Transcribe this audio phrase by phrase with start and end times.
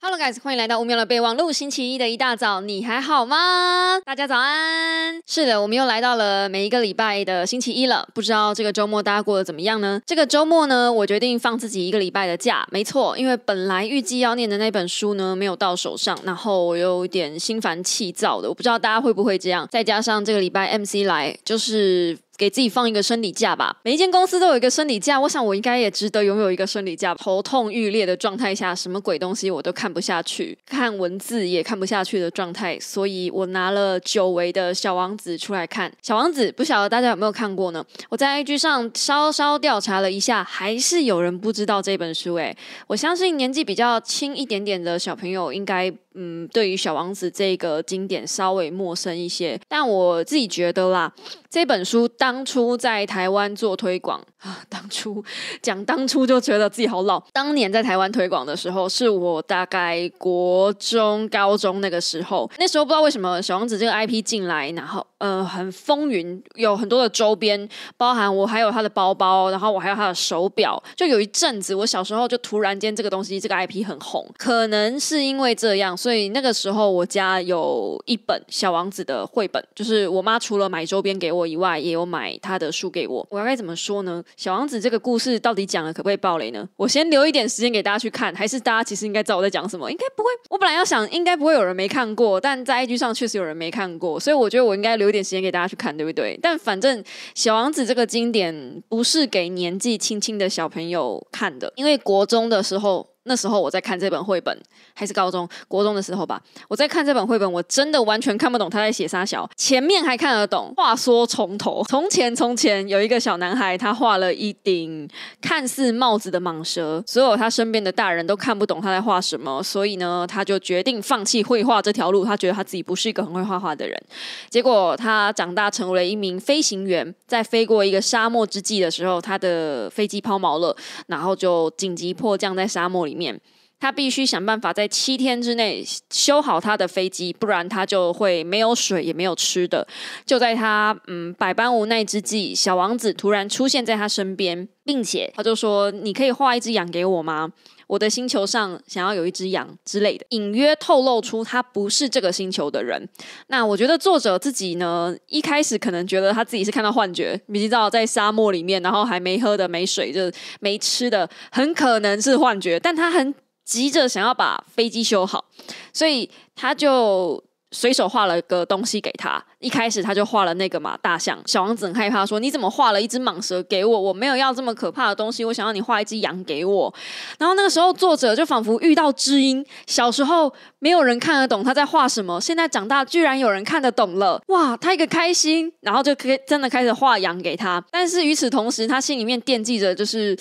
[0.00, 1.50] Hello guys，欢迎来到无喵的备忘录。
[1.50, 3.98] 星期一的一大早，你还好吗？
[4.04, 5.20] 大家早安。
[5.26, 8.08] 是的，我们又来到了每一个礼拜的星期一了。
[8.14, 10.00] 不知道这个周末大家过得怎么样呢？
[10.06, 12.64] 这个周末呢，我决定放自己一个礼拜的假。
[12.70, 18.48] 没错，因为本来预计要念的那本书呢，没有到手上，然后我有点心烦气躁的。
[18.48, 19.66] 我不知道大家会不会这样。
[19.68, 22.16] 再加上这个礼拜 MC 来，就是。
[22.38, 23.76] 给自己放一个生理假吧。
[23.82, 27.14] 每一间公司都有一个生理假，我想我应该也值得拥有一个生理假。
[27.16, 35.92] 头痛欲裂的状态下，什么鬼东西我都看不下去，看文字也看不下去的状态，所以我拿了久违的小王子出来看。
[36.00, 37.84] 小王子不晓得大家有没有看过呢？
[38.08, 42.36] 我在 IG 上稍稍调查了一下，还是有人不知道这本书。
[42.36, 45.92] 诶，我相信年纪比较轻一点点的小朋友应该。
[46.20, 51.12] 嗯，对于小王子这个经典稍微陌生一些，但我自己觉得啦，
[51.48, 55.24] 这本书当初在台湾做推广啊， 当初
[55.62, 57.18] 讲当初就觉得自己好老。
[57.32, 67.66] 当年在台湾推广的时候，是我大概国中、高中那个时候，那时候不知道为什么小王子这个 IP 进来，然后呃很风云，有很多的周边，
[67.96, 75.96] 包含我还有他的包包，然后我还有他的手表，就有一阵子我小时候就突然间这个东西这个 IP 很红，可能是因为这样。
[75.96, 83.24] 所以那个时候，我家有一本小王子的绘本，就是我妈除了买周边给我以外，也有买买他的书给我。
[83.30, 84.20] 我要该怎么说呢？
[84.36, 86.68] 小王子这个故事到底讲了可不可以爆雷呢？
[86.76, 89.88] 我先留一点时间给大家去看，还是大家其实应该知道我在讲什么？
[89.88, 90.28] 应该不会。
[90.50, 96.36] 我本来要想，应该不会有人没看过，但在 IG 上确实有人没看过，所以我觉得我应该留一点时间给大家去看，对不对？
[96.42, 103.06] 但反正小王子这个经典不是给年纪轻轻的小朋友看的，因为国中的时候。
[103.28, 104.58] 那时候我在看这本绘本，
[104.94, 106.42] 还是高中、国中的时候吧。
[106.66, 109.48] 我在看这本绘本，我真的完全看不懂他在写啥小。
[109.56, 110.72] 前面还看得懂。
[110.76, 115.08] 话说从头，从前从前有一个小男孩，他画了一顶
[115.40, 117.02] 看似帽子的蟒蛇。
[117.06, 122.24] 所有他身边的大人都看不懂他在画什么，所以呢，他就决定放弃绘画这条路。
[122.24, 124.00] 他觉得他自己不是一个很会画画的人。
[124.48, 130.74] 结果他长大成为了一名飞行员，在飞过一个沙漠之际的时候，他的飞机抛锚了，
[131.08, 133.17] 然后就紧急迫降在沙漠里。
[133.18, 133.40] 面，
[133.80, 139.86] 他必须想办法在七天之内修好他的飞机，不然他就会没有水也没有吃的。
[140.24, 147.52] 就在他嗯百般无奈之际，小王子突然出现在他身边，并且他就说：“你可以画一只羊给我吗？
[147.88, 153.08] 我的星球上想要有一只羊之类的。”隐约透露出他不是这个星球的人。
[153.48, 162.78] 那我觉得作者自己呢，一开始可能觉得他自己是看到幻觉，你知道在沙漠里面，然后还没喝的、没水、就没吃的，很可能是幻觉。
[162.78, 163.34] 但他很
[163.64, 165.44] 急着想要把飞机修好，
[165.92, 169.44] 所以他就随手画了个东西给他。
[169.60, 174.00] 一开始他就画了那个嘛大象，小王子很害怕，说：“你怎么画了一只蟒蛇给我？
[174.00, 176.94] 我没有要这么可怕的东西，我想要你画一只羊给我。”
[177.38, 184.76] 然后那个时候作者就仿佛遇到知音，小时候没有人看得懂他在画什么，现在长大居然有人看得懂了，哇！
[184.76, 187.82] 他一个开心，然后就可以真的开始画羊给他。
[187.90, 190.38] 但是与此同时，他心里面惦记着，就是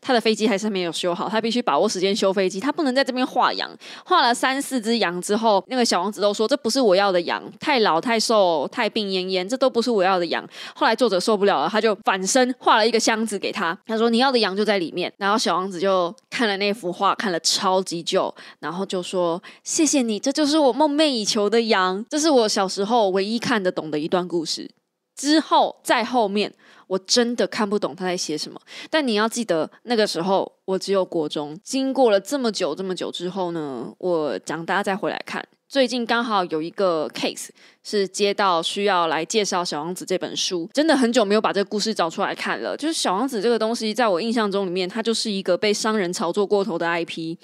[0.00, 3.68] 他的飞机还是没有修好，他必须把握时间修飞机，他不能在这边画羊。
[4.04, 10.46] 画了三四只羊之后，那个小王子都说：“这不是我要的羊，太老太瘦。”太病恹恹，这都不是我要的羊。
[10.74, 13.76] 后来作者受不了了，他就反身画了一个箱子给他。
[13.86, 24.70] 他说：“你要的羊就在里面。”然后小王子就看了那幅画，看了超级久，然后就说：“谢谢你，这就是我梦寐以求的羊。”这是我小时候唯一看得懂的一段故事。
[25.16, 26.50] 之后在后面，
[26.86, 28.58] 我真的看不懂他在写什么。
[28.88, 31.58] 但你要记得，那个时候我只有国中。
[31.62, 35.46] 经过了这么久这么久之后呢，我长大再回来看。
[35.68, 37.50] 最近刚好有一个 case
[37.82, 42.76] 是接到需要来介绍《小王子》这本书，真的很久没有把这个故事找出来看了。
[42.76, 47.36] 就是《小王子》这个东西，在我印象中里面，它就是一个被商人炒作过头的 IP，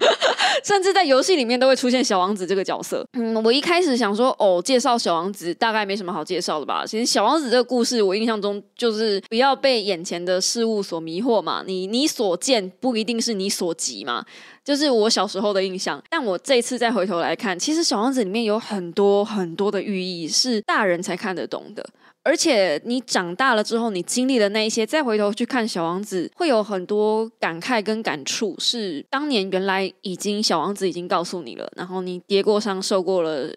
[0.64, 3.06] 甚至在游戏里面都会出现小王子这个角色。
[3.14, 6.84] 嗯，我一开始想说，哦，介绍小王子大概没什么好介绍的吧。
[6.86, 11.64] 其实小王子这个故事，我印象中就是不要被眼前的事物所迷惑嘛。
[11.66, 14.24] 你你所见不一定是你所及嘛。
[14.64, 21.84] 就是我小时候的印象，但我这次再回头来看，其实《小王子》里面有很多很多的寓意是大人才看得懂的。
[22.24, 28.54] 而且你长大了之后，你经历了那一些，再回头去看《小王子》，会有很多感慨跟感触。
[28.58, 33.50] 是当年原来已经小王子已经告诉你了，然后你跌过伤、受过了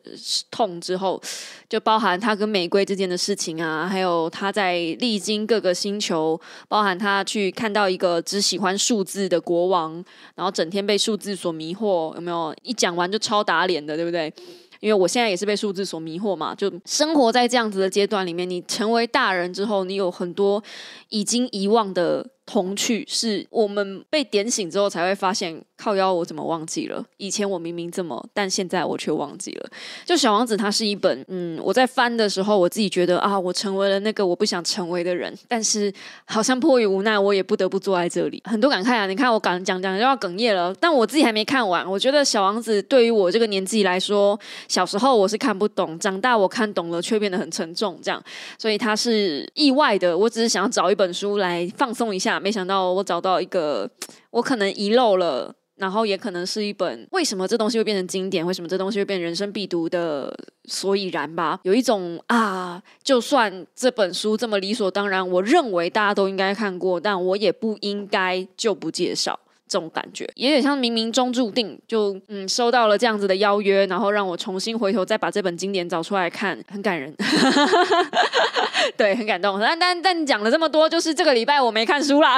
[0.50, 1.22] 痛之后，
[1.68, 6.40] 就包含他跟玫瑰之间的事情啊，还有他在历经各个星球，
[6.70, 9.94] 包含他去看到一个只喜欢数字的国王，
[10.36, 12.56] 然后整天被数字所迷惑，有没有？
[12.62, 14.34] 一讲完就超打脸的，对不对？
[14.82, 20.62] 因为我现在也是被数字所迷惑嘛，就生活在这样子的阶段里面，你成为大人之后，你有很多
[21.08, 22.28] 已经遗忘的。
[22.46, 27.02] 童趣是我们被点醒之后才会发现，靠腰我怎么忘记了？
[27.18, 29.70] 以前我明明这么，但现在我却忘记了。
[30.06, 35.94] 就《小王子》，它是一本，嗯，我在翻的时候，我自己觉得啊，我成为了那个我不想成为的人，但是
[36.26, 39.06] 好像迫于无奈，我也不得不坐在这里，很多感慨啊！
[39.08, 41.90] 你看我讲讲讲就要哽咽了，但我自己还没看完。
[41.90, 48.22] 我觉得《小王子》对于我这个年纪来说，小时候我是看不懂，长大我看懂了，却变得很沉重，这样，
[48.58, 50.18] 所以它是意外的。
[50.18, 52.31] 我只是想要找一本书来放松一下。
[52.40, 53.90] 没想到我找到一个，
[54.30, 60.34] 我可能遗漏了，然后也可能是一本为什么这东西会变成经典，为什么这东西会变人生必读的
[60.66, 61.60] 所以然吧。
[61.64, 69.40] 有一种啊，就算这本书这么理所当然，我认为大家都应该看过，但我也不应该就不介绍。
[69.72, 77.16] 这种感觉，有点像冥冥中注定，就嗯收到了这样子的邀约，然后让我重新回头再把这本经典找出来看，很感人，
[78.98, 79.58] 对，很感动。
[79.62, 82.38] 但但但讲了这么多，就是这个礼拜我没看书啦，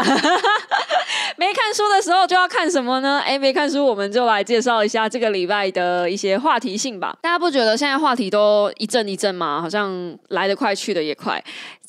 [1.36, 3.20] 没看书的时候就要看什么呢？
[3.26, 7.18] 哎，没看书，我们就来介绍一下这个礼拜的一些话题性吧。
[7.24, 9.60] 大家不觉得现在话题都一阵一阵吗？
[9.60, 11.44] 好像来得快，去的也快。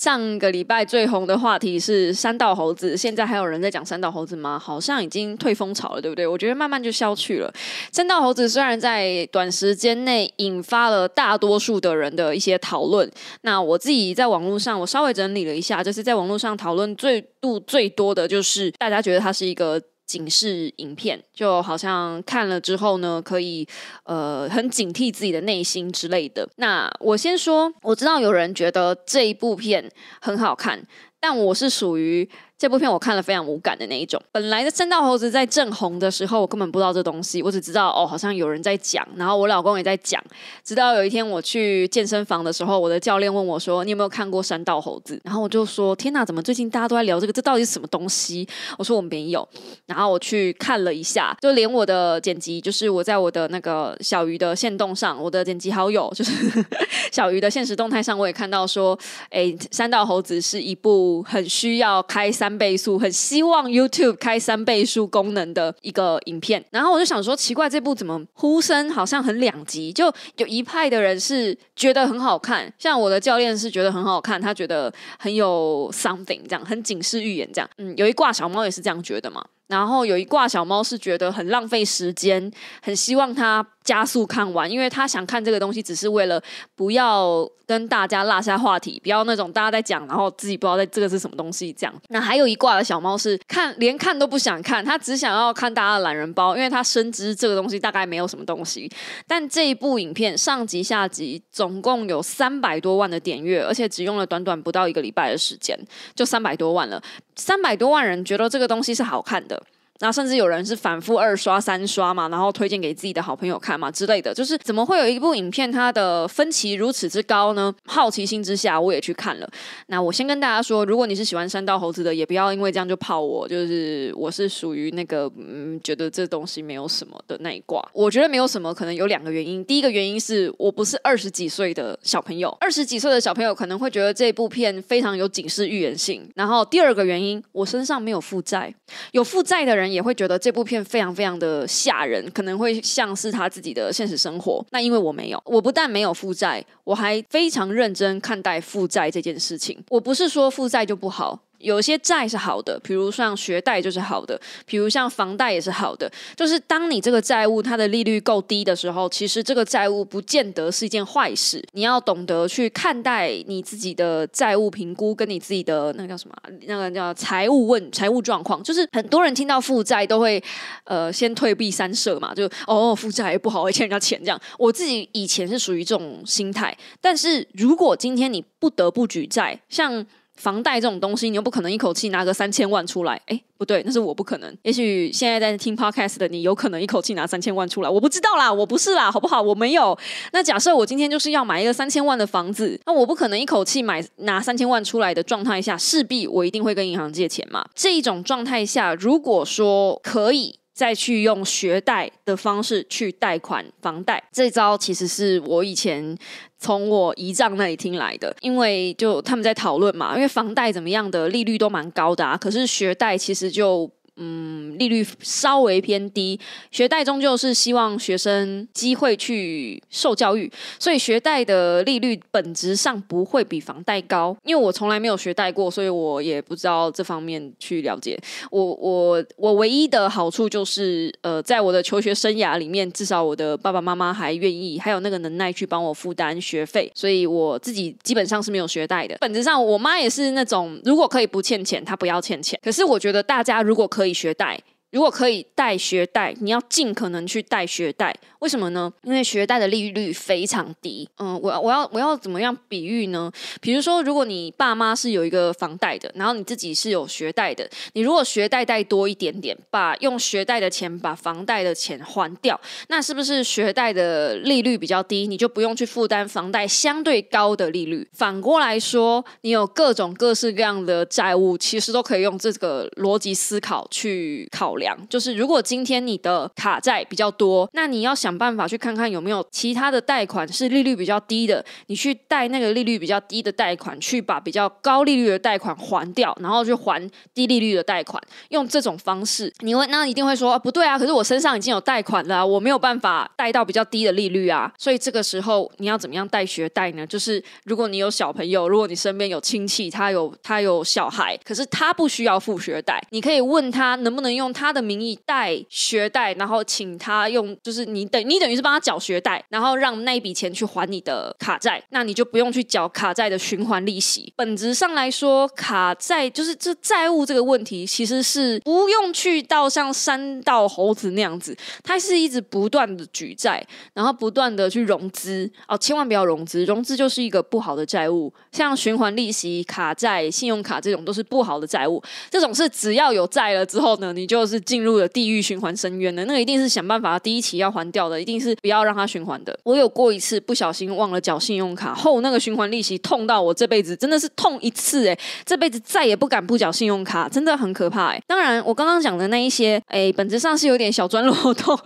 [0.05, 4.59] 上个礼拜最红的话题是三道猴子，现在还有人在讲三道猴子吗？
[4.59, 6.27] 好像已经退风潮了，对不对？
[6.27, 7.51] 我觉得慢慢就消去了。
[7.91, 13.11] 三道猴子虽然在短时间内引发了大多数的人的一些讨论，
[13.41, 19.81] 那我自己在网络上我稍微整理了一下，就是在网络上讨论最度最多的就是大家觉得它是一个。
[20.15, 23.67] 警示影片就好像看了之后呢，可以
[24.05, 26.49] 呃很警惕自己的内心之类的。
[26.59, 29.91] 那我先说，我知道有人觉得这一部片
[30.21, 30.81] 很好看，
[31.27, 32.29] 但我是属于。
[32.57, 34.19] 这部片我看了非常无感的那一种。
[34.31, 40.23] 本来的《三道猴子》在正红的时候，我根本不知道这东西，我只知道哦，好像有人在讲，然后我老公也在讲。
[40.63, 47.33] 直到有一天我去健身房的时候，我的教练问我说：“你有没有看过《山道猴子》？”然后我就说：“天哪，怎么最近大家都在聊这个？
[47.33, 48.49] 这到底是什么东西？”
[48.79, 49.47] 我说：“我没有。”
[49.87, 56.65] 然后我去看了一下，就连我的剪辑，就是我在我的那个小鱼的线动上，我的剪辑好友就是
[57.11, 58.99] 小鱼的现实动态上，我也看到说
[59.29, 69.93] ：“哎，《山道猴子》是一部很需要开三。”倍速很希望 YouTube 开三倍速功能的一个影片，然后我就想说，奇怪，这部怎么呼声好像很两极？
[69.93, 70.07] 就
[70.37, 77.69] 有一派的人是觉得很好看，像我的教练是觉得很好看，他觉得很有 something 这样，很警示预言这样。
[77.79, 79.45] 嗯，有一挂小猫也是这样觉得嘛。
[79.67, 82.53] 然后有一挂小猫是觉得很浪费时间，
[82.83, 86.43] 很希望它加速看完，因为他想看这个东西，只是为了
[86.75, 91.95] 不要跟大家落下话题，不要那种大家在讲，然后自己不知道在这个是什么东西这样。
[92.09, 98.91] 那还有一挂的小猫是看连看都不想看，他只想要看大家的懒人包，因为他深知这个东西大概没有什么东西。
[99.27, 105.79] 但这一部影片上集下集总共有三百多万的点阅，而且只用了短短不到一个礼拜的时间，
[106.15, 107.03] 就三百多万了。
[107.37, 109.63] 三百多万人觉得这个东西是好看的。
[110.01, 117.73] 那甚至有人是反复二刷、三刷嘛，然后推荐给自己的好朋友看嘛之类的，就是怎么会有一部影片它的分歧如此之高呢？
[117.87, 119.49] 好奇心之下，我也去看了。
[119.87, 127.81] 那我先跟大家说，如果你是喜欢山道猴子的，也不要因为这样就泡我，就是我是属于那个嗯，觉得这东西没有什么的那一挂。
[127.93, 129.65] 我觉得没有什么，可能有两个原因。
[129.65, 136.29] 第一个原因是我不是二十几岁的小朋友，二十几岁的小朋友可能会觉得这部片非常有警示预言性。
[136.35, 138.75] 然后第二个原因，我身上没有负债，
[139.13, 139.84] 有负债的人。
[139.91, 144.65] 也会觉得这部片非常非常的吓人，可能会像是他自己的现实生活。
[144.71, 149.83] 那因为我没有，我不但没有负债，我还非常认真看待负债这件事情。
[149.89, 151.41] 我不是说负债就不好。
[151.65, 156.11] 有些债是好的，比如像学贷就是好的，比如像房贷也是好的。
[156.37, 161.65] 就是当你这个债务它的利率够低的时候，其实这个债务不见得是一件坏事。
[161.73, 168.63] 你要懂得去看待你自己的债务评估，跟你自己的那个叫什么，那个叫财务问财务状况。
[168.63, 170.43] 就是很多人听到负债都会
[170.85, 174.39] 呃先退避三舍嘛，就哦负债不好，欠人家钱这样。
[174.59, 180.05] 我自己以前是属于这种心态，但是如果今天你不得不举债，像。
[180.37, 183.21] 房贷这种东西，你又不可能一口气拿个三千万出来。
[183.27, 184.57] 哎，不对，那是我不可能。
[184.63, 189.41] 也许现在在听 podcast 的你，有可能一口气拿三千万出来，我不知道啦，我不是啦，好不好？
[189.41, 189.97] 我没有。
[190.33, 197.65] 那假设我今天就是要买一个三千万的房子，那我不可能一口气买拿三千万出来的状态下，势必我一定会跟银行借钱嘛。
[197.75, 206.19] 这一种状态下，如果说可以再去用学贷的方式去贷款房贷，这招其实是我以前。
[206.57, 216.39] 从我姨丈那里听来的，因为就他们在讨论嘛，因为房贷怎么样的利率都蛮高的啊，可是学贷其实就嗯，利率稍微偏低。
[216.71, 224.37] 学贷终究是希望学生机会去受教育，所以学贷的利率本质上不会比房贷高。
[224.45, 228.19] 因为我从来没有学贷过，所以我也不知道这方面去了解。
[228.51, 239.17] 我我我唯一的好处就是，呃，在我的求学生涯里面，至少我的爸爸妈妈还愿意，还有那个能耐去帮我负担学费，所以我自己基本上是没有学贷的。
[239.21, 242.59] 本质上，我妈也是那种如果可以不欠钱，她不要欠钱。
[242.63, 244.61] 可是我觉得大家如果可可以学戴
[244.95, 248.15] 如果可以贷学贷，你要尽可能去贷学贷。
[248.39, 248.93] 为什么呢？
[249.03, 251.09] 因为学贷的利率非常低。
[251.19, 253.29] 嗯，我我要我要怎么样比喻呢？
[253.61, 265.27] 比如说，如果你爸妈是有一个房贷的，然后你自己是有学贷的，你如果学贷贷多一点点，把用学贷的钱把房贷的钱还掉，那是不是学贷的利率比较低？
[265.27, 268.07] 你就不用去负担房贷相对高的利率。
[268.13, 274.84] 反过来说，你有各种各式各样的债务，其实都可以用这个逻辑思考去考量。
[275.09, 297.07] 就是如果今天你的卡债比较多，那你要想办法去看看有没有其他的贷款是利率比较低的，你去贷那个利率比较低的贷款，去把比较高利率的贷款还掉，然后去还低利率的贷款，用这种方式，你会那一定会说不对啊，可是我身上已经有贷款了，我没有办法贷到比较低的利率啊，所以这个时候你要怎么样贷学贷呢？
[297.07, 314.33] 就是如果你有小朋友，如果你身边有亲戚，他有他有小孩，可是他不需要付学贷，你可以问他能不能用他的名义贷学贷，然后请他用，就是你等你等于是帮他缴学贷，然后让那一笔钱去还你的卡债，那你就不用去缴卡债的循环利息。
[314.37, 339.59] 本质上来说，卡债就是这债务这个问题，其实是不用去到像山道猴子那样子，它是一直不断的举债，然后不断的去融资哦，千万不要融资，融资就是一个不好的债务，像循环利息、卡债、信用卡这种都是不好的债务，这种是只要有债了之后呢，你就是进入了地狱循环深渊的，那个一定是想办法第一期要还掉的，一定是不要让它循环的。
[339.63, 348.23] 我有过一次不小心忘了缴信用卡后，那个循环利息痛到我这辈子真的是痛一次哎，这辈子再也不敢不缴信用卡，真的很可怕哎。
[348.27, 351.79] 当 然，我刚刚讲的那一些哎，本质上是有点小钻漏洞。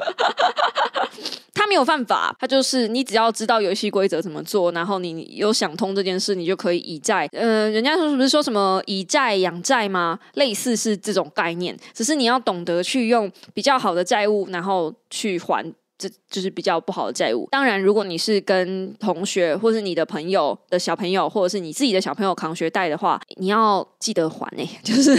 [1.54, 7.28] 他没有犯法，他就是你只要知道游戏规则怎么做，然后你有想通这件事，你就可以以债。
[7.32, 10.18] 嗯，人家说是不是说什么以债养债吗？
[10.34, 15.64] 类似是这种概念，只是你要懂得去用比较好的债务，然后去还。
[15.98, 17.48] 这就是比较不好的债务。
[17.50, 24.68] 当然，如果你是跟同学或是你的朋友的小朋友，或者是你自己的小朋友扛学贷的话，你要记得还诶。
[24.84, 25.16] 就是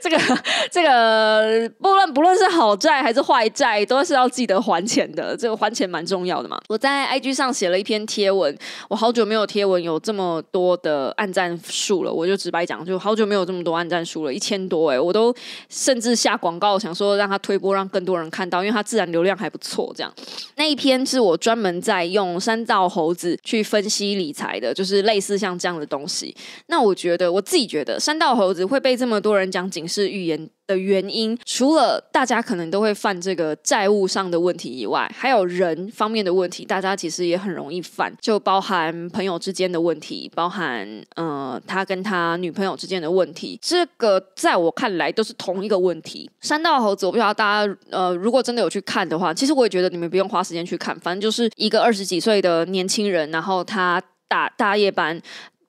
[0.00, 0.18] 这个
[0.70, 5.36] 这个，不论不论是好债还是坏债，都是要记得还钱的。
[5.36, 6.60] 这个还钱蛮重要的嘛。
[6.68, 8.56] 我在 IG 上写了一篇贴文，
[8.88, 12.12] 我好久没有贴文有这么多的按赞数了。
[12.12, 15.34] 我就直白讲，就好久没有这么多按赞数了，一千多诶，我都
[15.68, 19.87] 甚至下广告想说让他推播，让更多人看到，因为他自然流量还不错。
[19.94, 20.12] 这样，
[20.56, 26.34] 那一篇是我专门在用三道猴子去分析理财的，就是类似像这样的东西。
[26.66, 30.48] 那我觉得，我自己觉得三道猴子会被这么多人讲警示预言。
[30.68, 46.30] 的原因，除了大家可能都会犯这个债务上的问题以外，还有人方面的问题，大家其实也很容易犯，就包含朋友之间的问题，包含呃他跟他女朋友之间的问题，这个在我看来都是同一个问题。
[46.42, 55.18] 山道猴子，我不知道大家呃如果真的有去看的话，其实我也觉得你们不用花时间去看，反正就是一个二十几岁的年轻人，然后他打大夜班。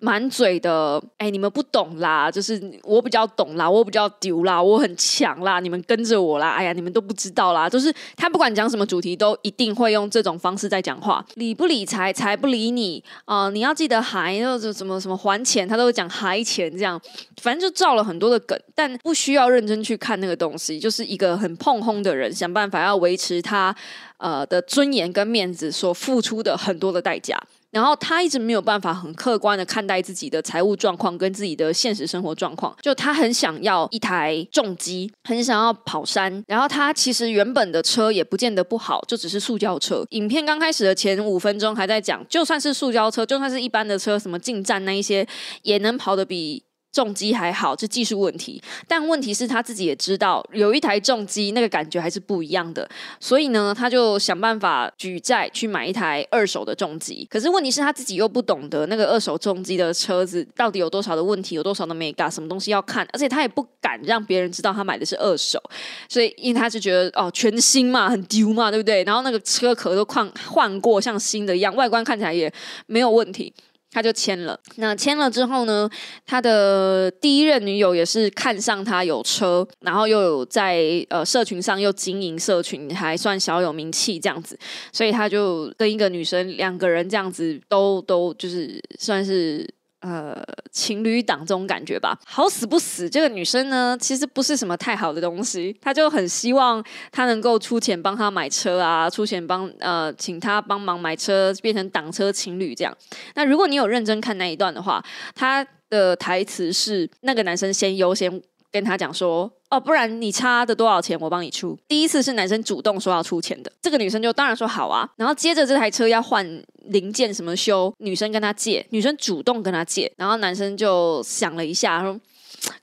[0.02, 17.00] 满嘴的，哎，你们不懂啦，就是我比较懂啦，我比较丢啦，我很强啦，你们跟着我啦，哎呀，你们都不知道啦，就是他不管讲什么主题，都一定会用这种方式在讲话，理不理财，财不理你啊，你要记得还，或者什么什么还钱，他都会讲还钱这样，
[17.42, 23.76] 反正就造了很多的梗，但不需要认真去看那个东西，就是一个很碰轰的人，想办法要维持他
[24.18, 27.38] 呃的尊严跟面子所付出的很多的代价。
[27.72, 40.04] 然后他一直没有办法很客观的看待自己的财务状况跟自己的现实生活状况，就他很想要一台重机，很想要跑山，然后他其实原本的车也不见得不好，就只是塑胶车。
[40.10, 45.28] 影片刚开始的前五分钟还在讲，就算是塑胶车，就算是一般的车，什么进站那一些，
[45.64, 46.64] 也能跑得比。
[46.92, 57.28] 重机还好，这技术问题，但问题是他自己也知道，有一台重机那个感觉还是不一样的，所以呢，他就想办法举债去买一台二手的重机。
[57.30, 65.62] 可是问题是他自己又不懂得那个二手重机的车子到底有多少的问题，有多少的 mega，什么东西要看，而且他也不敢让别人知道他买的是二手，
[66.08, 69.04] 所以因为他就觉得哦，全新嘛，很丢嘛，对不对？
[69.04, 72.52] 然后那个车壳都换换过，像新的一样，外观看起来也
[72.88, 73.54] 没有问题。
[73.92, 74.60] 他就签了。
[74.76, 75.90] 那签了之后呢，
[76.26, 84.58] 他的第一任女友也是看上他有车，然后又有在呃社群上又经营社群，还算小有名气这样子，
[84.92, 89.68] 所以他就跟一个女生两个人这样子都都就是算是。
[90.02, 90.42] 呃，
[90.72, 102.98] 情侣档这种感觉吧，好死不死，这个女生呢，其实不是什么太好的东西，她就很希望他能够出钱帮她买车啊，出钱帮呃，请他帮忙买车，变成挡车情侣这样。
[103.36, 105.04] 那如果你有认真看那一段的话，
[105.36, 108.42] 他的台词是那个男生先优先
[108.72, 109.52] 跟他讲说。
[109.70, 111.78] 哦，不然你差的多少钱我帮你出。
[111.88, 115.08] 第一次是男生主动说要出钱的，这个女生就当然说好啊。
[115.16, 122.20] 然后接着这台车要换零件什么修，女生跟他借，女生主动跟他借，然后男生就想了一下说。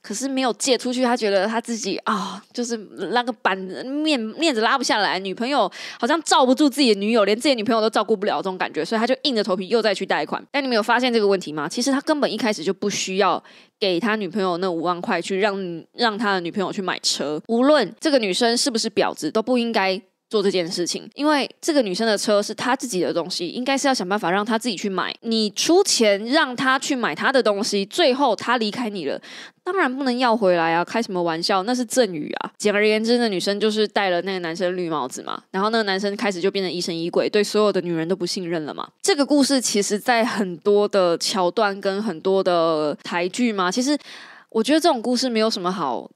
[0.01, 2.77] 可是没有借出去，他觉得他自己啊，就是
[3.11, 5.69] 那个板面面子拉不下来，女朋友
[5.99, 10.43] 好像罩不住自己的女友，连自己女朋友都照顾不了这种感觉，所以他就硬着头皮又再去贷款。
[10.51, 11.67] 但你们有发现这个问题吗？
[11.67, 13.41] 其实他根本一开始就不需要
[13.79, 20.01] 给他女朋友那五万块去让让他的女朋友去买车，无论这个女生是不是婊子，都不应该。
[20.29, 25.15] 做这件事情，因为这个女生的车是她自己的东西，应该是要想办法让她自己去买。
[25.21, 29.21] 你出钱让她去买她的东西，最后她离开你了，
[29.63, 30.83] 当然不能要回来啊！
[30.83, 31.63] 开什么玩笑？
[31.63, 32.51] 那是赠与啊！
[32.57, 35.41] 简而言之，那女生就是戴了那个男生绿帽子嘛。
[35.51, 38.85] 然后那个男生开始就变成疑神疑鬼，对所有的女人都不信任了嘛。
[39.01, 43.97] 这个故事其实，在很多的桥段跟很多的台剧嘛，其实
[44.49, 46.09] 我觉得这种故事没有什么好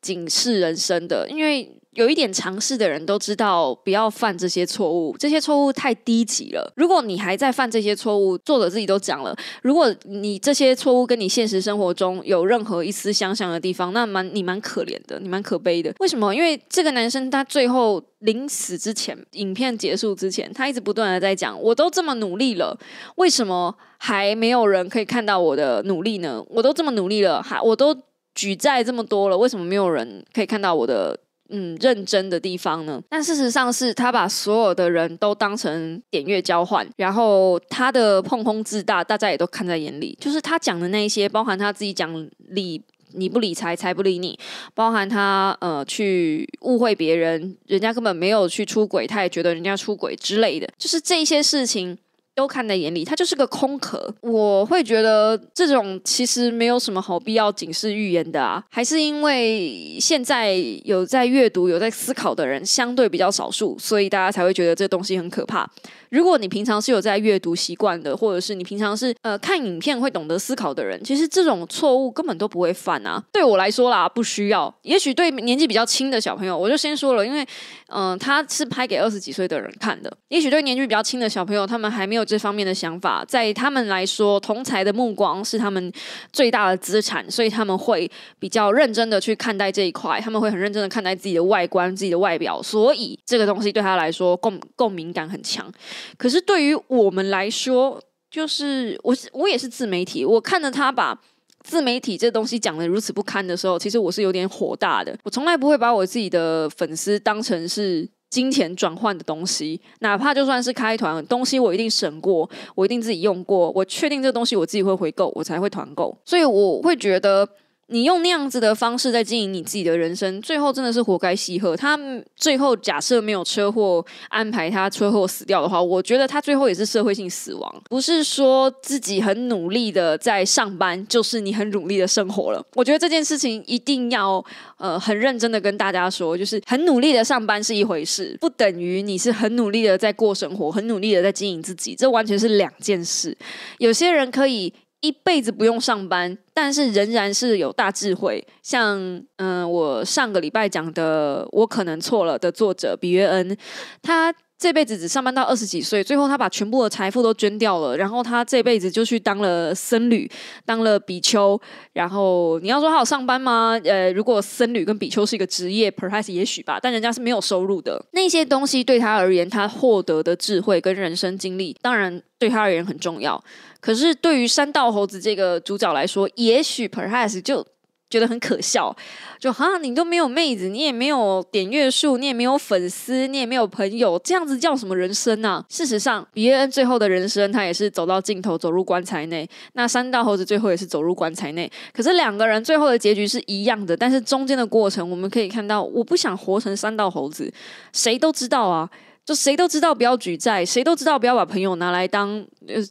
[0.00, 1.70] 警示人生的，因为。
[1.94, 5.14] 有一点常识的人都知道，不要犯这些错误。
[5.18, 6.72] 这些错误太低级了。
[6.76, 15.94] 如果你还在犯这些错误，作者自己都讲了，如果你这些错误跟你现实生活中有任何一丝相像的地方，那蛮你蛮可怜的，你蛮可悲的。
[16.00, 16.34] 为什么？
[16.34, 22.74] 因为这个男生他最后临死之前，影片结束之前，他一直不断的在讲，我都这么努力了，
[23.16, 26.42] 为什么还没有人可以看到我的努力呢？
[26.48, 27.94] 我都这么努力了，还我都
[28.34, 31.18] 举债这么多了，为什么没有人可以看到我的？
[31.54, 33.00] 嗯，认真的地方呢？
[33.10, 40.16] 但事实上是他把所有的人都当成点月交换，然后他的碰碰自大，大家也都看在眼里。
[40.18, 42.82] 就是他讲的那些，包含他自己讲理
[43.12, 44.34] 你不理财，财不理你；
[44.74, 51.98] 包含他呃去误会别人，人家根本没有去出轨，他也觉得人家出轨之类的，就是这些事情。
[52.34, 54.12] 都看在眼里，它就是个空壳。
[54.20, 65.68] 我会觉得这种其实没有什么好必要警示预言的啊，还是因为现在有在阅读、有在思考的人相对比较少数，所以大家才会觉得这东西很可怕。
[66.10, 73.22] 如果你平常是有在阅读习惯的，或者是你平常是呃看影片会懂得思考的人，其实这种错误根本都不会犯啊。
[73.32, 74.72] 对我来说啦，不需要。
[74.82, 77.46] 也许对年纪比较轻的小朋友，我就先说了，因为
[77.88, 80.12] 嗯，他是拍给二十几岁的人看的。
[80.28, 85.92] 也许对年纪比较轻的小朋友，他们还没有这方面的想法，在他们来说，同才的目光是他们
[86.32, 95.70] 最大的资产，所以他们会比较认真的去看待这一块，他们会很认真的看待自己的外观、自己的外表，所以这个东西对他来说共共鸣感很强。
[96.16, 101.18] 可是对于我们来说，就是我我也是自媒体，我看着他把
[101.62, 105.16] 自媒体这东西讲的如此不堪的时候，其实我是有点火大的。
[105.22, 116.16] 我从来不会把我自己的粉丝当成是金钱转换的东西，哪怕就算是开团东西，我一定审过，我一定自己用过，我确定这东西我自己会回购，我才会团购。
[116.24, 117.46] 所以我会觉得。
[117.88, 121.76] 你用那样子的方式在经营你自己的人生，最后真的是活该戏鹤。
[121.76, 121.98] 他
[122.34, 127.82] 最后假设没有车祸安排他车祸死掉的话，我觉得他最后也是社会性死亡。
[127.90, 132.64] 不是说自己很努力的在上班，就是你很努力的生活了。
[132.74, 134.42] 我觉得这件事情一定要
[134.78, 143.36] 呃很认真的跟大家说，就是很努力的上班是一回事，不等于你是很努力的在过生活，很努力的在经营自己，这完全是两件事。
[143.76, 144.72] 有些人可以。
[145.02, 148.44] 一辈子不用上班，但是仍然是有大智慧。
[148.62, 153.56] 像嗯，我上个礼拜讲的《我可能错了》的作者比约恩，
[154.00, 160.30] 他这辈子只上班到二十几岁，最后他把全部的财富都捐掉了，然后他这辈子就去当了僧侣，
[160.64, 161.60] 当了比丘。
[161.92, 163.76] 然后你要说他有上班吗？
[163.82, 168.00] 呃，如果僧侣跟比丘是一个职业，perhaps 也许吧，但人家是没有收入的。
[168.12, 173.42] 那些东西对他而言，他获得的智慧跟人生经历，当然对他而言很重要。
[173.82, 177.66] 可是对于山道猴子这个主角来说，也许 perhaps 就
[178.08, 178.94] 觉得很可笑，
[179.40, 185.64] 就哈，你都没有妹子，你也没有点阅数，你也没有粉丝，你也没有朋友，这样子叫什么人生呢？
[185.68, 189.48] 事实上，比耶恩最后的人生，他也是走到尽头，走入棺材内。
[189.72, 191.68] 那山道猴子最后也是走入棺材内。
[191.92, 197.52] 可是两个人最后的结局是一样的，但是中间的过程，我们可以看到，我不想活成山道猴子，
[197.92, 198.88] 谁都知道啊。
[199.24, 202.44] 就谁都知道不要举债，谁都知道不要把朋友拿来当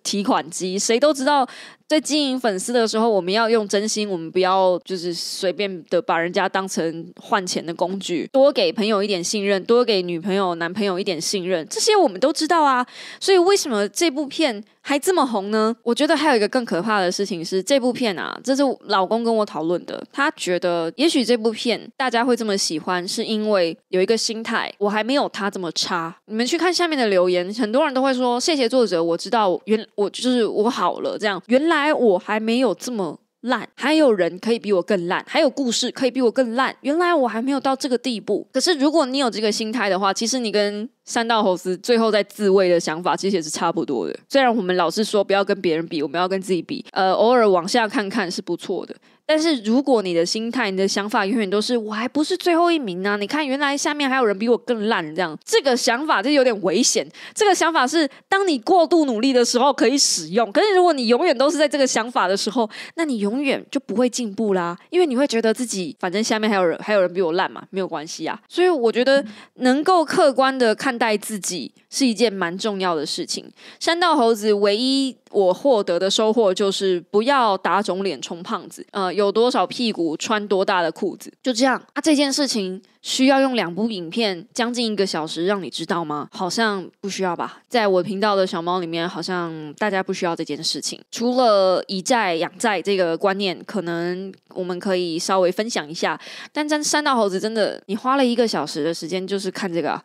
[0.03, 1.47] 提款机，谁都知道。
[1.91, 8.25] 在经营粉丝的时候，我们要用真心，我们不要就是随便的把人家当成换钱的工具。
[8.31, 12.87] 多给朋友一点信任，多给女朋友、男朋友一点信任，这些我们都知道啊。
[13.19, 15.75] 所以为什么这部片还这么红呢？
[15.83, 20.01] 我觉得还有一个更可怕的事情是，这部片啊，这是老公跟我讨论的。
[20.13, 26.15] 他觉得也许这部片大家会这么喜欢，是因为有一个心态，我还没有他这么差。
[26.27, 31.80] 你们去看下面的留言，很多人都会说：“谢谢作者，我知道原我就是我好了。”这样原来。
[31.81, 36.75] 哎，我还没有这么烂，还有人可以比我更烂，还有故事可以比我更烂。
[36.81, 38.47] 原来我还没有到这个地步。
[38.53, 44.17] 可是如果你有这个心态的话，其实你跟三道猴子最后在自卫的想法，其实也是差不多的。
[44.29, 48.95] 虽然我们老是说不要跟别人比，我们要跟自己比，呃，偶尔往下看看是不错的。
[49.23, 53.15] 但是如果你的心态、你的想法永远都是我还不是最后一名呢？
[53.17, 57.07] 你看，原来下面还有人比我更烂，这样这个想法就有点危险。
[57.33, 64.77] 这个想法是当你过度努力的时候可以使用，可是如果你永远都是在这个想法的时候，那你永远就不会进步啦。
[64.89, 68.37] 因为你会觉得自己反正下面还有人，还有人比我烂嘛，没有关系啊。
[68.49, 69.23] 所以我觉得
[69.59, 73.45] 能够客观的看待自己是一件蛮重要的事情。
[73.79, 75.15] 山道猴子唯一。
[75.31, 82.01] 我获得的收获就是不要打肿脸充胖子，呃，有多少屁股穿多大的裤子，就这样啊。
[82.01, 86.27] 这件事情需要用两部影片将近一个小时让你知道吗？
[86.33, 87.61] 好像不需要吧。
[87.69, 90.99] 在我频道的小猫里面，好像大家不需要这件事情。
[91.09, 96.19] 除了以债养债这个观念，可能我们可以稍微分享一下。
[96.51, 99.91] 但真山道猴子真的，你花了一个小时的时间就是看这个，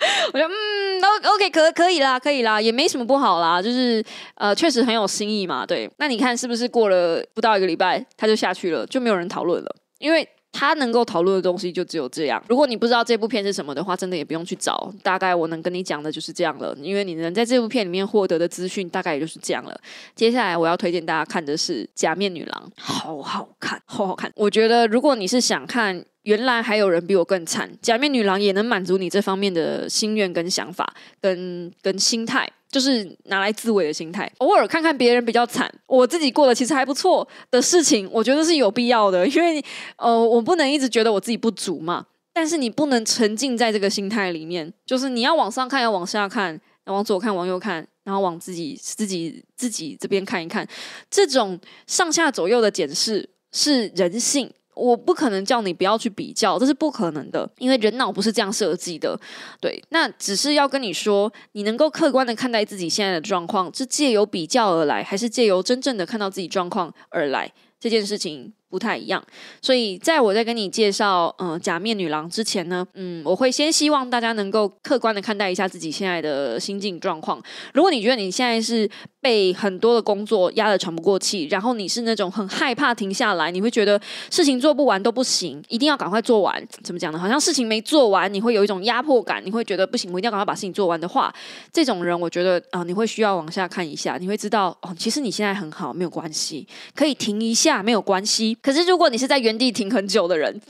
[0.32, 3.40] 我觉得嗯，O OK 可可以啦，可以啦，也没什么不好。
[3.40, 4.02] 啦，就是
[4.34, 5.64] 呃，确实很有新意嘛。
[5.66, 9.76] 对，那你看是不是过了不到一个礼拜，他就下去了，就没有人讨论了？
[9.98, 12.42] 因为他能够讨论的东西就只有这样。
[12.48, 14.92] 如果你不知道这部片是什么的话，真的也不用去找。
[15.02, 19.78] 大概我能跟你讲的就是这样了，因为你能在这部片里面获得的资讯大概也就是这样了。
[20.16, 24.32] 接下来我要推荐大家看的是《假面女郎》，好好看，好好看。
[24.34, 26.04] 我觉得如果你是想看。
[26.22, 34.30] 原来还有人比我更惨，假面女郎也能满足你这方面的心愿跟想法，跟跟心态，就是拿来自慰的心态。
[34.38, 39.64] 偶尔看看别人比较惨，我自己过得其实还不错的事情，我觉得是有必要的，因为
[39.96, 42.06] 呃，我不能一直觉得我自己不足嘛。
[42.32, 50.66] 但是你不能沉浸在这个心态里面，就是你要往上看，要往下看，往左看，往右看，然后往自己自己自己这边看一看，
[51.10, 54.50] 这种上下左右的检视是人性。
[54.74, 59.18] 我不可能叫你不要去比较，这是不可能的，因为人脑不是这样设计的。
[59.60, 67.52] 对，那只是要跟你说，你能够客观的看待自己现在的状况，是借由比较而来，还是借由真正的看到自己状况而来？
[67.78, 68.52] 这件事情。
[68.70, 69.22] 不太一样，
[69.60, 77.42] 所以在我在跟你介绍嗯假面女郎之前呢，嗯，我会先希望大家能够客观的看待一下自己现在的心境状况。
[77.74, 78.88] 如果你觉得你现在是
[79.20, 86.64] 被很多的工作压得喘不过气，然后你是那种很害怕停下来，你会觉得事情做不完都不行，一定要赶快做完。
[86.84, 87.18] 怎么讲呢？
[87.18, 91.34] 好像事情没做完，你会有一种压迫感，你会觉得不行，我一定要赶快把事情做完的话，
[91.72, 98.56] 这种人我觉得啊，你会需要往下看一下，你会知道哦，其实你现在很好，没有关系，可以停一下，没有关系。
[98.62, 100.60] 可是，如果你是在原地停很久的人，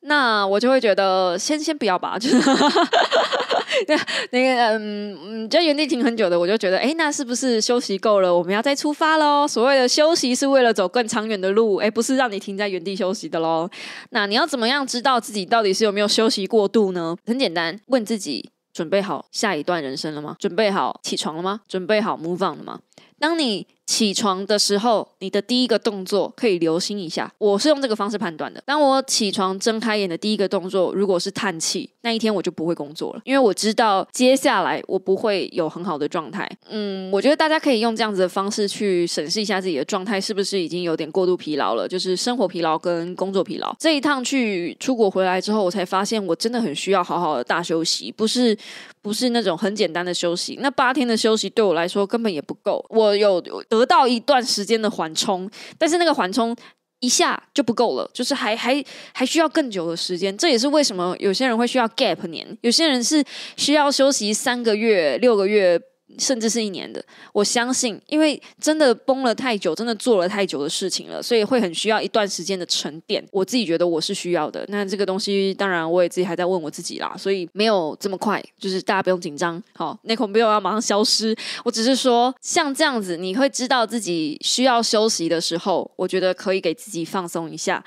[0.00, 2.18] 那我就会觉得先先不要吧。
[2.18, 2.36] 就 是
[3.88, 3.96] 那
[4.30, 8.36] 那个嗯嗯，在原地停很久的，我就觉得，哎，那是不是休息够了？
[8.36, 9.46] 我们要再出发喽。
[9.48, 13.68] 所谓的休息是为了走更长远的路，哎，不是让你停在原地休息的喽。
[14.10, 17.16] 那你要怎么样知道自己到底是有没有休息过度呢？
[17.26, 20.36] 很简单，问自己：准备好下一段人生了吗？
[20.38, 21.60] 准备好起床了吗？
[21.66, 22.80] 准备好 move on 了吗？
[23.18, 27.30] 当你起床的时候，你的第一个动作可以留心一下。
[27.38, 28.62] 我是用这个方式判断的。
[28.64, 36.48] 当我起床睁开眼的第一个动作，如果是叹气，那一天我就不会工作了，因为我知道接下来我不会有很好的状态。
[36.70, 43.74] 嗯，我觉得大家可以用这样子的方式去审视一下自己的状态，是不是已经有点过度疲劳了，就是生活疲劳跟工作疲劳。
[43.78, 48.56] 这一趟去出国回来之后，我才发现我真的很需要好好的大休息，不是
[49.02, 50.58] 不是那种很简单的休息。
[50.60, 52.84] 那八天的休息对我来说根本也不够。
[52.88, 56.54] 我有得到一段时间的缓冲，但是那个缓冲。
[57.04, 58.80] 一下就不够了，就是还还
[59.12, 60.38] 还需要更久的时间。
[60.38, 63.24] 这也是为什么有些人会需要 gap 年，有些人是
[63.56, 65.80] 需要休息三个月、六个月。
[66.18, 73.24] 甚至是一年的，我相信，因为真的绷了太久，真的做了太久的事情了，所以会很需要一段时间的沉淀。
[73.30, 74.64] 我自己觉得我是需要的。
[74.68, 79.62] 那这个东西，当然我也自己还在问我自己啦，所以没有这么快，就是大家不用紧张。
[79.74, 81.36] 好，内孔不用要马上消失。
[81.64, 87.82] 我只是说，像这样子，你会知道自己需要休息的时候，我觉得可以给自己放松一下。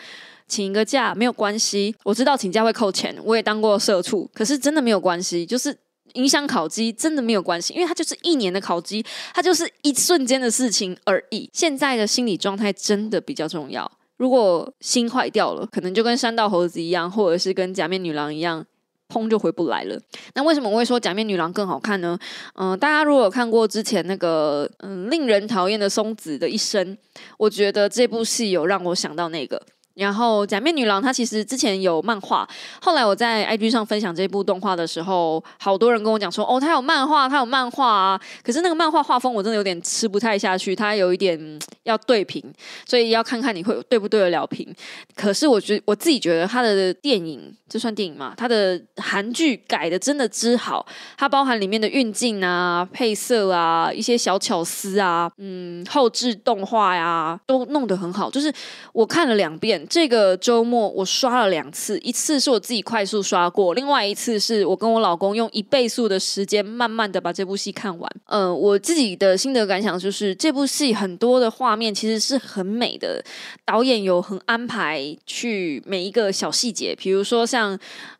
[0.47, 1.95] 请一个假没有关系。
[2.03, 5.75] 我知道请假会扣钱，我也当过社畜，可是真的没有关系，就是
[6.15, 11.49] 影响考绩真的没有关系，因为它就是一年的考绩，它就是一瞬间的事情而已。
[11.53, 13.89] 现在的心理状态真的比较重要。
[14.17, 18.65] 如果心坏掉了，可能就跟山道猴子一样，或者是跟假面女郎一样。
[19.07, 19.95] 砰就回不来了。
[20.33, 22.17] 那为什么我会说假面女郎更好看呢？
[22.55, 26.97] 嗯，大家如果有看过之前那个嗯令人讨厌的松子的一生，
[27.37, 29.61] 我觉得这部戏有让我想到那个。
[29.95, 32.47] 然后假面女郎她其实之前有漫画，
[32.81, 38.21] 后来我在 IG 上分享这部动画的时候，好多人跟我讲说，哦，她有漫画，她有漫画啊。
[38.43, 42.43] 可是那个漫画画风我真的有点吃不太下去，它有一点要对屏，
[42.85, 44.67] 所以要看看你会对不对得了屏。
[45.15, 47.55] 可是我觉我自己觉得他的电影。
[47.67, 48.31] 这算电影吗？
[48.37, 50.85] 它的韩剧改的真的之好，
[51.17, 58.29] 它包含里面的运镜啊、配色啊、一些小巧思啊，嗯，后置动画呀，都弄得很好。
[58.29, 58.53] 就是
[58.93, 68.11] 我看了两遍，这个周末我刷了两次，一次是我自己快速刷过，另外一次是我跟我老公用一倍速的时间，慢慢的把这部戏看完。
[68.25, 73.23] 嗯，我自己的心得感想就是，这部戏很多的画面其实是很美的，
[73.63, 77.45] 导演有很安排去每一个小细节，比如说。
[77.45, 77.77] 像，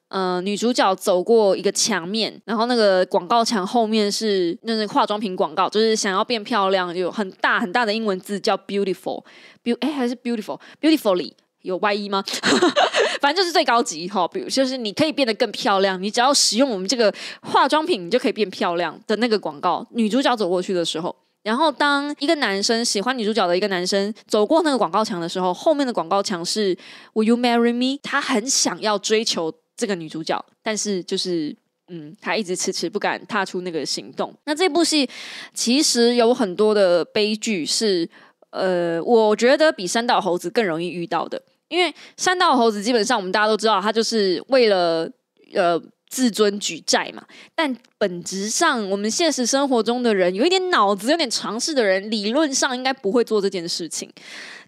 [0.10, 11.32] 呃，女主角走过一个墙面，然后那个广告墙后面是那个化妆品广告，就是想要变漂亮，有很大很大的英文字叫 beautiful，beau 哎还是 beautiful，beautifully
[11.66, 12.24] 有外衣吗？
[13.20, 19.86] 反正就是最高级哈，比如就是你可以变得更漂亮，你只要使用我们这个化妆品，你就可以变漂亮的那个广告。
[19.92, 21.16] 女主角走过去的时候。
[21.44, 26.76] 然后，当一个男生喜欢女主角的一个男生走过那个广告墙的时候，后面的广告墙是
[27.14, 31.56] "Will you marry me？" 他很想要追求这个女主角，但是就是
[31.90, 34.34] 嗯，他一直迟迟不敢踏出那个行动。
[34.46, 35.08] 那这部戏
[35.54, 38.10] 其实有很多的悲剧，是
[38.50, 41.40] 呃，我觉得比三道猴子更容易遇到的，
[41.76, 45.10] 因为山道猴子基本上我们大家都知道，他就是为了
[45.54, 45.82] 呃。
[46.08, 54.10] 自尊举债嘛，但本质上，我们现实生活中的人有一点脑子、有点常识的人，理论上应该不会做这件事情。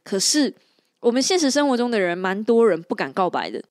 [0.04, 0.54] 可是，
[1.00, 3.64] 我们现实生活中的人，蛮多人不敢告白的，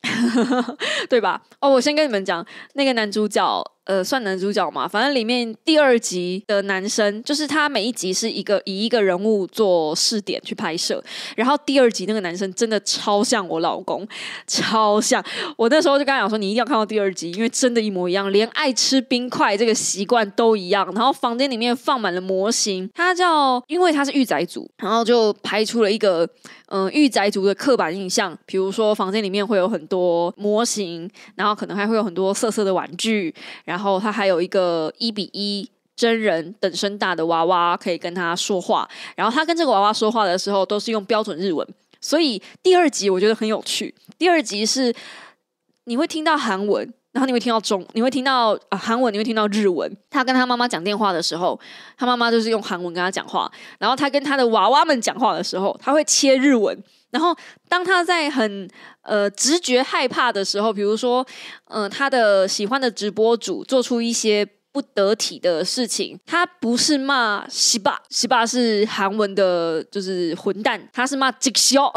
[1.11, 1.43] 对吧？
[1.61, 3.63] 哦，我先跟你们讲，那个男主角。
[3.87, 11.03] 呃，算男主角嘛，反正里面第二集的男生，就是他每一集是一个以一个人物做试点去拍摄，
[11.37, 14.07] 然后第二集那个男生真的超像我老公，
[14.47, 15.25] 超像。
[15.57, 20.85] 我那时候就跟他讲说，你一定要看到第二集，因为真的，一模一样，连爱吃冰块这个习惯都一样。
[20.93, 26.29] 然后房间里面放满了模型，他叫，因为他是御宅族，然后就拍出了一个。
[26.69, 33.33] 嗯，御宅族的刻板印象，比如说房间里面会有很多模型，然后可能还会有很多色色的玩具，
[33.65, 41.69] 然然后他还有一个一比一真人等身大的娃娃可以跟他说话，然后他跟这个娃娃说话的时候都是用标准日文，
[42.01, 43.95] 所以第二集我觉得很有趣。
[44.17, 44.95] 第二集是
[45.85, 46.91] 你会听到韩文。
[47.17, 49.91] 然后你会听到中，你会听到啊韩文，你会听到日文。
[50.11, 51.59] 他跟他妈妈讲电话的时候，
[51.97, 53.51] 他妈妈就是用韩文跟他讲话。
[53.79, 56.79] 然后他跟他的娃娃们讲话的时候，他会切日文。
[57.09, 57.35] 然后
[57.71, 58.69] 当他在很
[59.01, 61.27] 呃直觉害怕的时候，比如说，
[61.71, 64.47] 嗯，他的喜欢的直播主做出一些。
[64.77, 71.91] 不得体的事情，他不是骂西巴，西巴是韩文的，就是混蛋，他是骂吉修，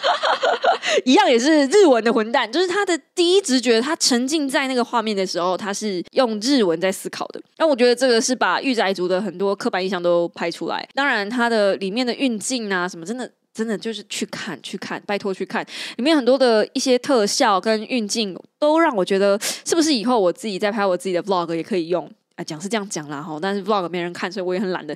[1.06, 7.40] 一样也是日文的混蛋，就是他的第一直觉，他沉浸在那个画面的时候，他是用日文在思考的。
[7.56, 13.32] 那我觉得这个是把御宅族的很多刻板印象都拍出来，当然他的里面的运镜啊什么，真的。
[13.56, 15.64] 真的就是去看去看，拜托去看，
[15.96, 22.44] 里面很多的一些特效跟运镜，都让我觉得是不是以后我自己在拍我自己的 vlog 也可以用啊？
[22.44, 24.94] 讲是这样讲啦哈，但是 vlog 没人看，所以我也很懒得，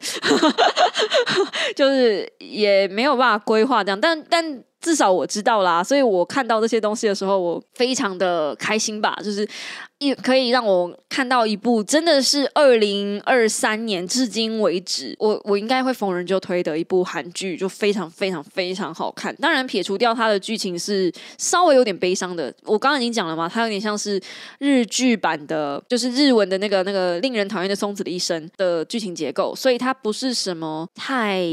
[1.74, 4.62] 就是也没有办法规划这样，但但。
[4.80, 9.14] 至少我知道啦，所以我看到这些东西的时候，我非常的开心吧。
[9.22, 9.46] 就是
[10.00, 19.34] 一可以让我看到一部真的是二零二三年至今为止，我我应该会逢人就推的一部韩剧，就非常非常非常好看。
[19.36, 24.18] 当然，撇除掉它的剧情是稍微有点悲伤的，我刚刚已经讲了嘛，它有点像是
[24.58, 31.44] 日剧版的，就是日文的那个那个令人讨厌的松子的一生的剧情结构，所以它不是什么太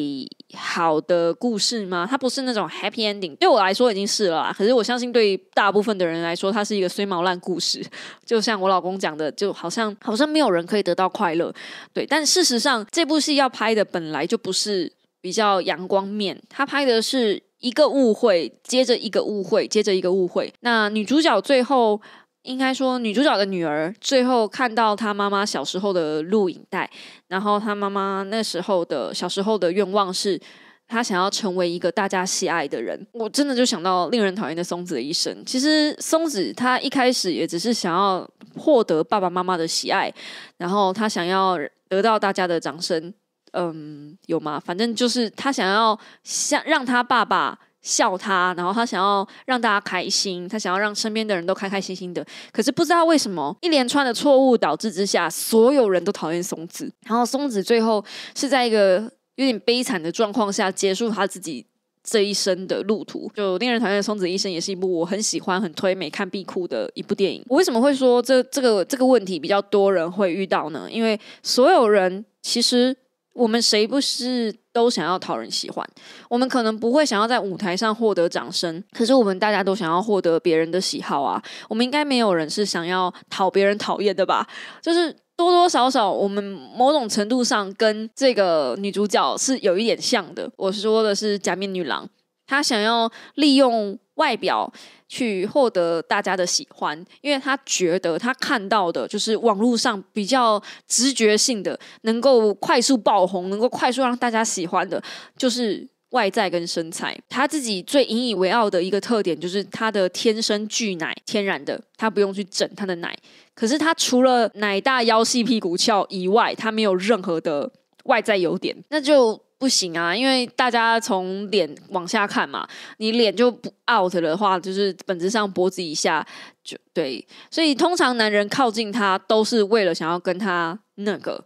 [0.56, 2.08] 好的故事吗？
[2.10, 3.36] 它不是那种 happy ending。
[3.36, 7.86] 对我来说已经是了，可是我相信对大部分的人来说，它是一个衰毛烂故事。
[8.26, 11.52] 就就像我老公讲的，就好像好像没有人可以得到快乐。
[11.92, 20.54] 对，但事实上这部戏要拍的本来就不是比较阳光面，他拍的是一个误会接着一个误会接着一个误会。
[20.60, 22.00] 那女主角最后
[22.44, 26.88] 应该说，女主角的女儿最后看到她妈妈小时候的录影带，
[27.30, 30.40] 然后她妈妈那时候的小时候的愿望是。
[30.88, 33.06] 他想要成为一个大家喜爱的人。
[33.12, 35.44] 我真的就想到令人讨厌的松子的一生。
[35.46, 40.14] 其实松子他一开始也只是想要获得爸爸妈妈的喜爱，
[40.58, 43.14] 然后他想要得到大家的掌声。
[43.54, 44.60] 嗯，有吗？
[44.60, 47.60] 反正就是他想要像让他爸爸。
[47.80, 52.26] 笑他，然后他想要让大家开心，他想要让身边的人都开开心心的。
[52.52, 56.92] 可是不知道为什么，一连串的错误导致之下，所有人都讨厌松子。
[57.06, 58.04] 然后松子最后
[58.36, 61.66] 是在一个有点悲惨的状况下结束他自己
[62.04, 63.32] 这一生的路途。
[63.34, 67.42] 就令人讨厌的松子医生，也是一部我很喜欢、很推、每看必哭的一部电影。
[67.48, 70.88] 我为什么会说这这个这个问题比较多人会遇到呢？
[70.92, 72.96] 因为所有人其实。
[73.38, 75.88] 我们谁不是都想要讨人喜欢？
[76.28, 81.40] 我们可能不会想要在舞台上获得掌声，可是我们大家都想要获得别人的喜好啊！
[81.70, 84.48] 我们应该没有人是想要讨别人讨厌的吧？
[84.82, 90.52] 就是多多少少，我们某种程度上跟这个女主角是有一点像的。
[90.58, 92.10] 我说的是假面女郎，
[92.46, 94.74] 她想要利用外表。
[95.10, 105.02] 去获得大家的喜欢，因为她觉得她看到的就是网络上比较直觉性的，能够快速爆红，能够快速让大家喜欢的，
[105.38, 107.18] 就是外在跟身材。
[107.30, 113.18] 他自己最引以为傲的一个特点就是他的天生巨奶，天然的，他不用去整他的奶。
[113.54, 117.72] 可是他除了奶大、腰细、屁股翘以外，他没有任何的
[118.06, 119.47] 外在优点，那就。
[119.60, 122.68] 不行啊，因为大家从脸往下看嘛，
[122.98, 126.26] 你脸就不 out 的话，就是本质上脖子以下
[126.64, 131.44] 就对，所以通常男人靠近他都是为了想要跟他那个，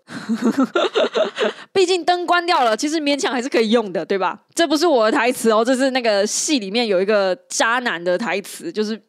[1.72, 4.42] 毕竟灯关掉了，其实勉强还是可以用的，对吧？
[4.54, 9.02] 这不是我的台词哦，这是那个戏里面有一个渣男的台词，就是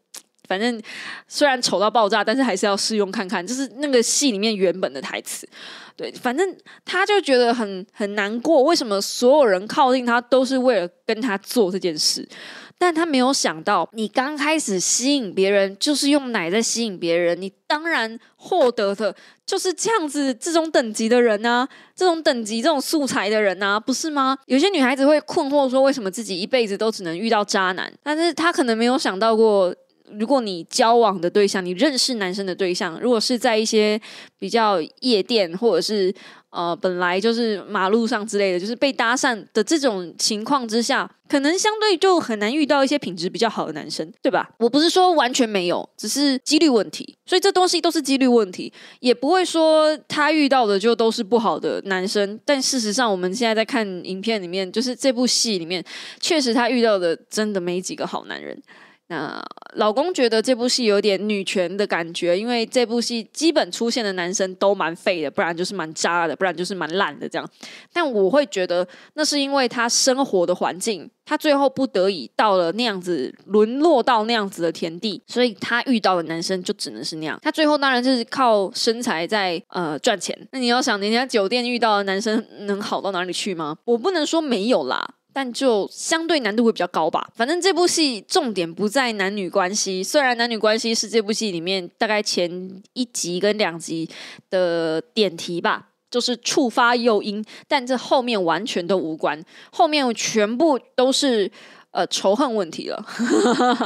[0.52, 0.78] 反正
[1.26, 5.48] 虽然丑到爆炸，但是还是要试用看看，就是那个戏里面原本的台词。
[5.96, 12.28] 对，反正他就觉得很很难过，为什么所有人靠近他都是为了跟他做这件事？
[12.76, 19.14] 但他没有想到，你刚开始吸引别人就是用奶在吸引别人，你当然获得的
[19.46, 24.36] 就是这样子这种等级的人啊，这种等级这种素材的人啊，不是吗？
[24.46, 27.92] 有些女孩子会困惑说，为什么自己一辈子都只能遇到渣男？
[28.02, 29.72] 但是她可能没有想到过。
[30.18, 34.00] 如果你交往的对象，你认识男生的对象，如果是在一些
[34.38, 36.14] 比较夜店或者是
[36.50, 44.50] 呃本来就是马路上之类的，就是被搭讪的这种情况之下，可能相对就很难遇到一些品质比较好的男生，对吧？
[44.58, 52.38] 我不是说完全没有，只是几率问题，所以这东西都是几率问题，也不会说他遇到的就都是不好的男生。
[52.44, 55.82] 但事实上，我们现在在看影片里面，就是这部戏里面，
[56.20, 58.60] 确实他遇到的真的没几个好男人。
[59.08, 59.42] 那
[59.74, 67.46] 老公觉得这部戏有点女权的感觉，因为这部戏基本出现的男生都蛮废的，不然就是蛮渣的，不然就是蛮烂的这样。
[67.92, 77.38] 但我会觉得那是因为他生活的环境，他最后不得已到了那样子，沦落到那样子的田地，所以他遇到的男生就只能是那样。
[77.42, 80.36] 他最后当然就是靠身材在呃赚钱。
[80.52, 83.76] 那你要想，人家酒店遇到的男生能好到哪里去吗？
[83.84, 85.16] 我不能说没有啦。
[85.32, 87.30] 但就相对难度会比较高吧。
[87.34, 94.08] 反正这部戏重点不在男女关系，虽然男女关系是这部戏里面大概前一集跟两集
[94.50, 101.50] 的点题吧，就是触发诱因，但这后面完全都无关，后面全部都是
[101.92, 103.02] 呃仇恨问题了。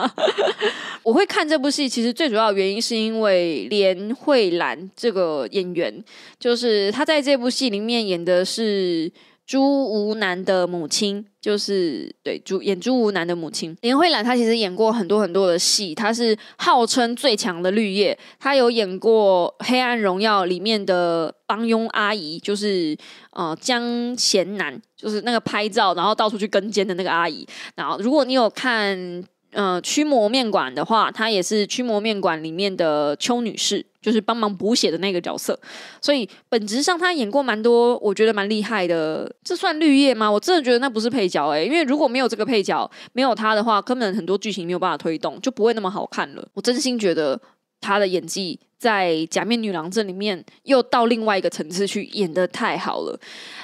[1.04, 6.04] 我会看这部戏，其实最主要原因是因为连慧兰这个演员，
[6.40, 9.12] 就是她在这部戏里面演的是。
[9.46, 22.96] 朱吴楠的母亲就是对朱演朱吴楠的母亲林慧兰，她其实演过很多很多的戏，她是号称最强的绿叶，她有演过《黑暗荣耀》里面的帮佣阿姨，就是
[23.30, 27.46] 呃江贤南，就是那个拍照然后到处去跟监的那个阿姨。
[27.76, 29.24] 然后如果你有看。
[29.58, 35.58] 嗯，驱魔面馆的话，她也是驱魔面馆里面的邱女士，就是帮忙补血的那个角色。
[36.02, 39.34] 所以本质上，她演过蛮多，我觉得蛮厉害的。
[39.42, 40.30] 这算绿叶吗？
[40.30, 46.46] 我真的觉得那不是配角哎，因为如果没有这个配角，没有她的话，根本很多剧情没有办法推动，就不会那么好看了。
[46.52, 47.40] 我真心觉得
[47.87, 48.59] 她的演技。
[48.79, 53.18] 在《假面女郎》这里面又到另外一个层次去演的太好了。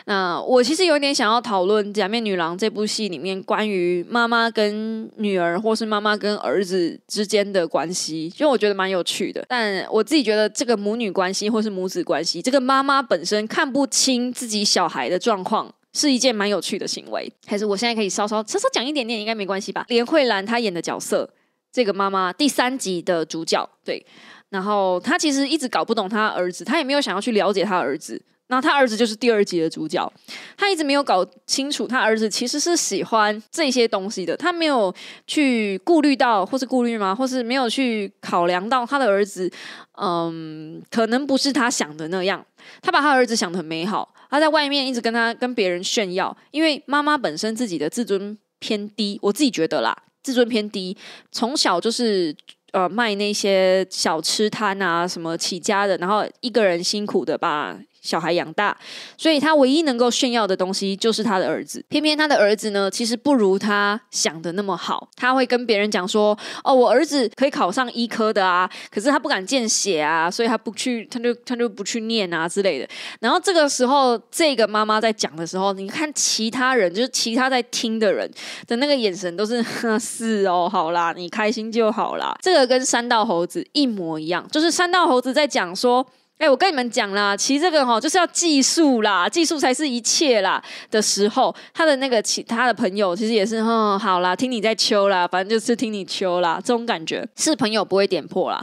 [0.06, 9.44] 那我其实有点想要讨论《假面女郎》这部戏里面关于妈妈跟女儿，或是妈妈跟儿子之间的关系，就我觉得蛮有趣的。
[9.46, 17.30] 但我自己觉得这个母女关系或是母子关系，这个妈妈本身看不清自己小孩的状况，是一件蛮有趣的行为。
[17.46, 19.84] 还是我现在可以稍稍稍稍讲一点点，应该没关系吧？
[19.88, 21.28] 连慧兰她演的角色，
[21.72, 24.04] 这个妈妈第三集的主角，对。
[24.50, 28.22] 然后他其实一直搞不懂他儿子，他也没有想要去了解他儿子。
[28.48, 30.12] 那他儿子就是第二集的主角，
[30.58, 34.94] 他一直没有搞清楚，他儿子其实是喜欢这些东西的，他没有
[35.26, 37.14] 去顾虑到，或是顾虑吗？
[37.14, 39.50] 或是没有去考量到他的儿子，
[39.98, 42.44] 嗯，可能不是他想的那样。
[42.82, 50.96] 他把他儿子想的很美好，他在外面一直跟他跟别人炫耀，因为妈妈本身自己的自尊偏低，我自己觉得啦，自尊偏低，
[51.30, 52.34] 从小就是
[52.72, 57.78] 呃卖那些小吃摊啊什么起家的，然后一个人辛苦的把。
[58.02, 58.76] 小孩养大，
[59.16, 61.82] 所以他唯一能够炫耀的东西就是他的儿子。
[61.88, 65.08] 偏偏他的儿子呢，其实不如他想的那么好。
[65.16, 72.88] 他会跟别人讲说：“哦，我儿子可以考上医科的啊，可是他不敢见血啊，所以他不去，他就他就不去念啊之类的。”
[73.20, 78.28] 然后这个时候，这个妈妈在讲的时候，你看其他人，就是其他在听的人
[78.66, 79.62] 的那个眼神都是
[80.00, 86.04] “是哦，好啦，你开心就好啦。”这个跟三道猴子一模一样，就是三道猴子在讲说。
[86.42, 98.60] 哎，我跟你们讲啦，其实这个哈就是要技术啦，技术才是一切啦的时候，他的那个其他的朋友其实也是，嗯，好啦，听你在秋啦，反正就是听你秋啦，这种感觉是朋友不会点破啦，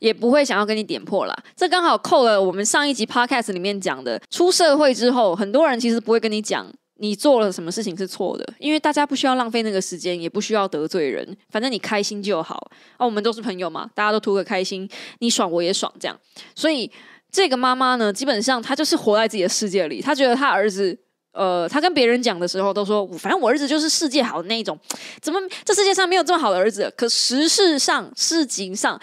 [0.00, 1.36] 也不会想要跟你点破啦。
[1.54, 6.66] 这刚好扣了我们上一集 podcast 里面讲的，出社会之后，很多人其实不会跟你讲
[6.96, 12.56] 你做了什么事情是错的，因为大家不需要浪费那个时间，也不需要得罪人，反正你开心就好。
[12.98, 14.88] 哦，我们都是朋友嘛，大家都图个开心，
[15.20, 16.18] 你爽我也爽，这样，
[16.56, 16.90] 所以。
[17.30, 20.00] 这个妈妈呢，基本上她就是活在自己的世界里。
[20.00, 20.96] 她觉得她儿子，
[21.32, 24.78] 呃，她跟别人讲的时候都说，反正我儿子就是世界好的那一种。
[25.20, 26.92] 怎么这世界上没有这么好的儿子？
[26.96, 29.00] 可实事上，事情上，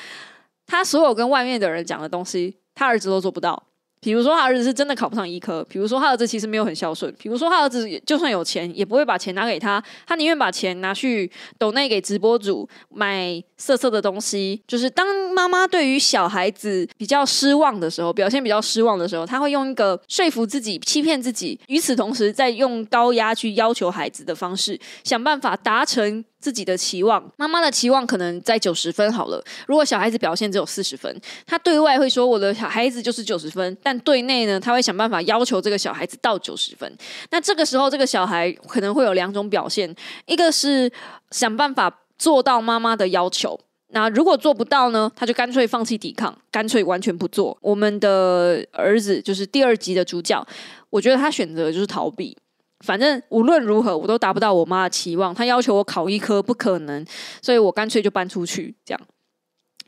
[0.65, 3.63] 他所有跟外面的人讲的东西，他儿子都做不到。
[3.99, 14.61] 比如说，他儿子是真的考不上医科；，比如说，他儿子其实没有很孝顺；，比如说，他儿子就算有钱，也不会把钱拿给他，他宁愿把钱拿去抖内给直播主买色色的东西。
[14.67, 26.23] 就是当妈妈对于小孩子比较失望的时候，表现比较失望的时候，他会用一个说服自己、欺骗自己，与此同时，在用高压去要求孩子的方式，想办法达成。
[26.39, 29.43] 自己的期望，妈妈的期望可能在九十分好了。
[29.67, 36.91] 如果小孩子表现只有四十分，他对外会说我的小孩子就是九十分，但对内呢，他会想办法要求这个小孩子到九十分。
[37.31, 39.93] 那这个时候，这个小孩可能会有两种表现：
[40.25, 40.91] 一个是
[41.31, 43.59] 想办法做到妈妈的要求，
[43.89, 47.57] 那如果做不到呢，他就干脆放弃抵抗，干脆完全不做。
[47.61, 50.45] 我们的儿子就是第二集的主角，
[50.89, 52.37] 我觉得他选择就是逃避。
[52.85, 55.33] 反正无论如何，我都达不到我妈的期望。
[55.33, 57.03] 她要求我考医科，不可能，
[57.41, 58.75] 所以我干脆就搬出去。
[58.85, 59.01] 这样，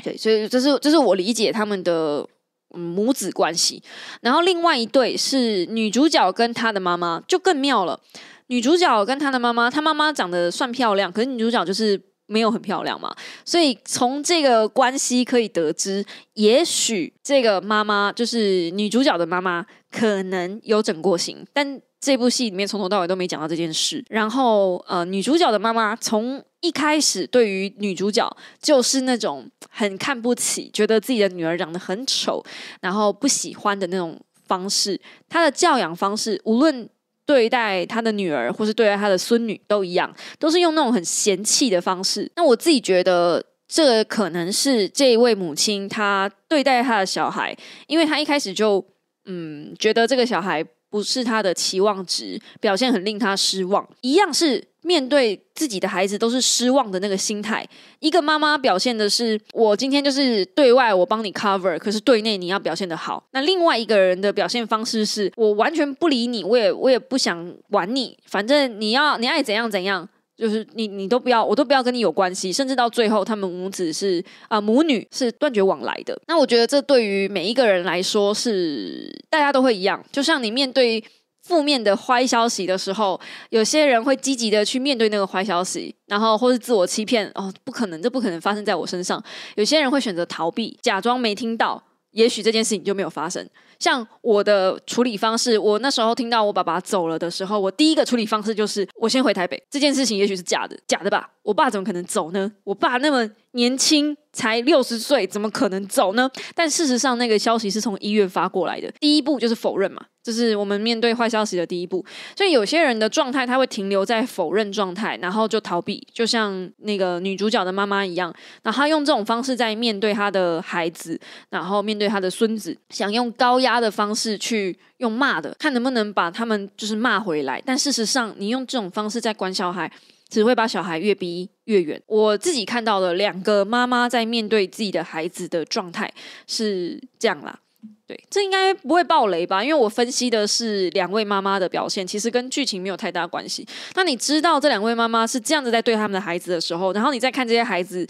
[0.03, 2.27] 对，所以这是这是我理解他们的
[2.69, 3.83] 母子关系。
[4.21, 7.99] 然后另外一对是女主角跟她的妈妈，就更妙了。
[8.47, 13.15] 女主角跟她的妈妈，她妈妈长得算漂亮，可是女主角就是没有很漂亮嘛。
[13.45, 21.79] 所以从这个关系可以得知，也许这个妈妈就是女主角的妈妈，可能有整过型，但。
[22.01, 28.29] 这部戏里面从头到尾都没讲到这件事，然后呃，女主角的妈妈从一开始对于女主角
[28.61, 32.41] 就是那种很看不起，觉得自己的女儿长得很丑，
[32.79, 34.99] 然后不喜欢的那种方式。
[35.27, 36.87] 她的教养方式，无论
[37.25, 42.31] 对待她的女儿或是对待她的孙女都一样，都是用那种很嫌弃的方式。
[42.37, 47.53] 那我自己觉得，这可能是这一位母亲她对待她的小孩，
[47.87, 48.85] 因为她一开始就
[49.25, 50.65] 嗯觉得这个小孩。
[50.89, 53.87] 不是他的期望值，表现很令他失望。
[54.01, 57.67] 一样是面对自己的孩子都是失望的那个心态。
[57.99, 63.23] 一个妈妈表现的是我今天就是对外我帮你 cover，可是对内你要表现的好。
[63.31, 70.07] 那另外一个人的表现方式是我完全不理你，我也我也不想管你，反正你要你爱怎样怎样。
[70.39, 76.17] 就是你，你都不要，我都不要跟你有关系，甚至到最后，他们母子是啊，母女是断绝往来的。
[76.27, 80.01] 那我觉得这对于每一个人来说是大家都会一样。
[80.13, 81.03] 就像你面对
[81.43, 83.19] 负面的坏消息的时候，
[83.49, 89.21] 有些人会积极的去面对那个坏消息，然后或是自我欺骗，哦，不可能，这不可能发生在我身上。
[89.55, 93.47] 有些人会选择逃避，假装没听到，也许这件事情就没有发生。
[93.80, 99.62] 像我的处理方式，我那时候听到我爸爸走了的时候，我第一个处理方式就是我先回台北。
[99.70, 101.30] 这件事情也许是假的，假的吧？
[101.43, 102.51] 我爸怎么可能走呢？
[102.66, 106.29] 我爸那么年轻，才六十岁，怎么可能走呢？
[106.53, 108.91] 但事实上，那个消息是从医院发过来的。
[108.99, 110.05] 第一步就是否认嘛。
[110.21, 118.31] 这是我们面对坏消息的第一步，所以有些人的状态他会停留在否认状态，然后就逃避，就像那个女主角的妈妈一样，
[118.61, 121.19] 那她用这种方式在面对她的孩子，
[121.49, 127.59] 然后面对她的孙子，想用高压的方式去用骂的，看能不能把他们就是骂回来。
[127.65, 129.91] 但事实上，你用这种方式在管小孩，
[130.30, 132.01] 只会把小孩越逼越远。
[132.05, 136.11] 我自己看到的两个妈妈在面对自己的孩子的状态
[136.47, 137.59] 是这样啦。
[138.05, 139.63] 对，这应该不会爆雷吧？
[139.63, 143.63] 因为我分析的是两位妈妈的表现，其实跟剧情没有太大关系。
[143.93, 148.07] 那你知道这两位妈妈是这样子在对他们的孩子的时候，然后你再看这些孩子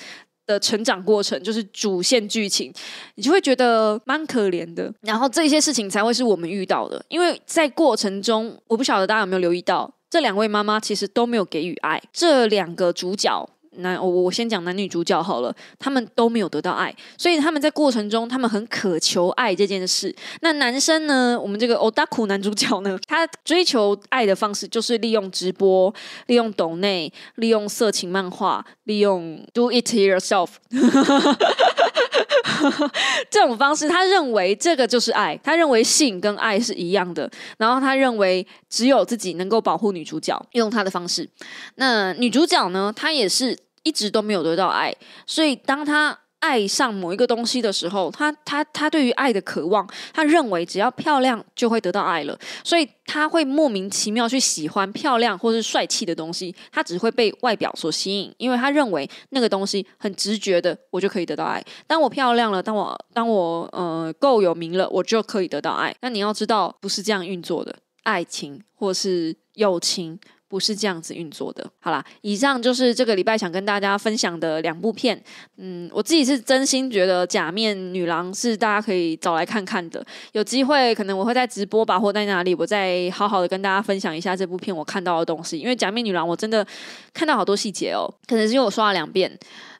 [0.47, 2.73] 的成长过程，就是主线剧情，
[3.15, 4.89] 你就会觉得蛮可怜的。
[5.01, 12.01] 然后这些事情才会是我们遇到的，因为在过程中，我不晓得大家有没有留意到，这两位妈妈其实都没有给予爱。
[12.11, 13.49] 这两个主角。
[13.73, 20.13] 男，我我先讲男女主角好了，他们都没有得到爱，所以他们在过程中，他们很渴求爱这件事。
[20.41, 21.39] 那男生呢？
[21.39, 25.93] 我们这个欧大苦男主角呢， 他追求爱的方式就是利用直播、
[26.25, 30.49] 利用抖内、利用色情漫画、利用 do it yourself
[33.29, 33.87] 这种方式。
[33.87, 37.29] 他认为这个就是爱，他认为性跟爱是一样的。
[37.57, 41.29] 然后他认为只有自己能够保护女主角，用他的方式。
[41.75, 42.93] 那女主角呢？
[42.95, 43.57] 她也是。
[43.83, 44.93] 一直都没有得到爱，
[45.25, 61.63] 所以当她爱上某一个东西的时候，他他他对于爱的渴望，他认为只要漂亮就会得到爱了，所以他会莫名其妙去喜欢漂亮或是帅气的东西，他只会被外表所吸引，因为他认为那个东西很直觉的，我就可以得到爱。
[61.85, 65.93] 当我漂亮了，当我当我呃够有名了，我就可以得到爱。
[66.01, 70.19] 那你要知道，不是这样运作的，爱情或是友情。
[70.49, 71.65] 不是这样子运作的。
[71.79, 75.23] 好啦，以上就是这个礼拜想跟大家分享的两部片。
[75.57, 80.03] 嗯，我自己是真心觉得《假面女郎》是大家可以找来看看的。
[80.31, 85.59] 有机会可能我会在直播吧，或在哪里，我再好好的跟大家分享一下这部片我看到的东西。
[85.59, 86.65] 因为《假面女郎》我真的
[87.13, 89.31] 看到好多细节哦，可能是因为我刷了两遍，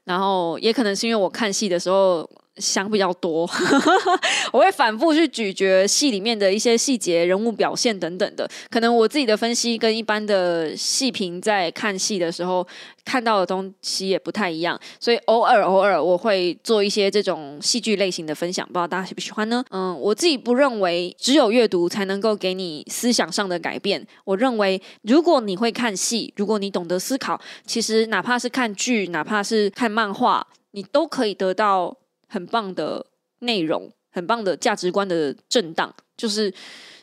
[0.03, 2.29] 然后也可能是因为我看戏的时候。
[2.59, 3.49] 想比较多，
[4.51, 8.49] 我会反复去咀嚼戏里面的一些细节、人物表现等等的。
[8.69, 12.65] 可能我自己的分析跟一般的戏评在看戏的时候
[13.05, 19.63] 看到的东西也不太一样，所以偶尔偶尔我会做一些这种戏剧类型的分享，不知道大家喜不喜欢呢？
[19.71, 24.05] 嗯，我自己不认为只有阅读才能够给你思想上的改变。
[24.25, 31.95] 我认为如果你会看戏，如果你懂得思考，其实哪怕是看剧，哪怕是看漫画，你都可以得到。
[32.29, 33.05] 很棒的
[33.39, 36.53] 内容，很棒的价值观的震荡，就是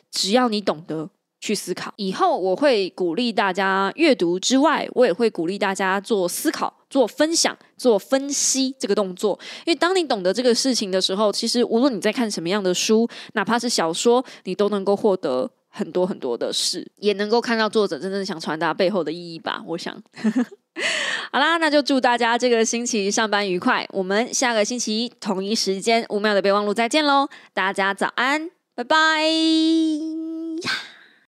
[0.09, 1.07] 只要你懂得
[1.39, 1.93] 去思考。
[1.97, 9.37] 以后我会鼓励大家阅读之外，我也会鼓励大家做思考、做分享、做分析这个动作。
[9.65, 19.61] 因为当你懂得这个事情的时候，其实无论你在看什么样的书，哪怕是小说，你都能够获得很多很多的事，也能够看到作者真正想传达背后的意义吧。
[19.67, 19.95] 我想。
[21.31, 23.87] 好啦，那就祝大家这个星期上班愉快。
[23.91, 27.27] 我们下个星期一同一时间五秒的备忘录再见喽！
[27.53, 28.97] 大家早安，拜拜。